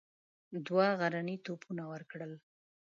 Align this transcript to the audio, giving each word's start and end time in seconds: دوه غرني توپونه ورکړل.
دوه 0.67 0.87
غرني 0.99 1.35
توپونه 1.45 1.83
ورکړل. 1.91 2.31